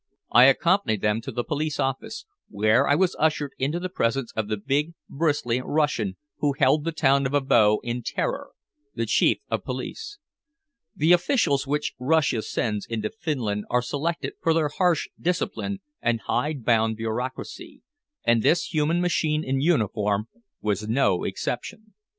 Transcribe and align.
I 0.31 0.45
accompanied 0.45 1.01
them 1.03 1.21
to 1.21 1.31
the 1.31 1.43
police 1.43 1.79
office, 1.79 2.25
where 2.49 2.87
I 2.87 2.95
was 2.95 3.15
ushered 3.19 3.51
into 3.59 3.79
the 3.79 3.87
presence 3.87 4.33
of 4.35 4.47
the 4.47 4.57
big, 4.57 4.93
bristly 5.07 5.61
Russian 5.63 6.17
who 6.39 6.53
held 6.53 6.85
the 6.85 6.91
town 6.91 7.27
of 7.27 7.33
Abo 7.33 7.77
in 7.83 8.01
terror, 8.01 8.49
the 8.95 9.05
Chief 9.05 9.37
of 9.51 9.63
Police. 9.63 10.17
The 10.95 11.11
officials 11.11 11.67
which 11.67 11.93
Russia 11.99 12.41
sends 12.41 12.87
into 12.87 13.11
Finland 13.11 13.65
are 13.69 13.83
selected 13.83 14.33
for 14.41 14.55
their 14.55 14.69
harsh 14.69 15.07
discipline 15.21 15.81
and 16.01 16.21
hide 16.21 16.65
bound 16.65 16.97
bureaucracy, 16.97 17.83
and 18.23 18.41
this 18.41 18.73
human 18.73 19.01
machine 19.01 19.43
in 19.43 19.61
uniform 19.61 20.29
was 20.63 20.87
no 20.89 21.23
exception. 21.23 21.93